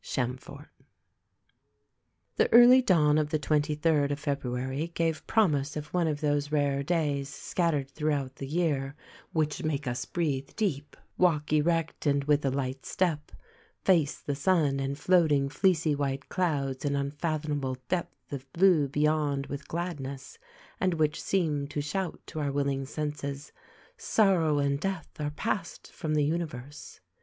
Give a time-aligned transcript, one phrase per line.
[0.03, 0.69] —Cham fort.
[2.37, 6.51] The early dawn of the twenty third of February gave promise of one of those
[6.51, 8.95] rare days, scattered throughout the year,
[9.31, 13.31] which make us breathe deep, walk erect and with a light step,
[13.83, 19.67] face the sun and floating fleecy white clouds and unfathomable depth of blue beyond with
[19.67, 20.39] gladness,
[20.79, 23.51] and which seem to shout to our willing senses,
[23.97, 27.01] "Sorrow and Death are passed from the universe."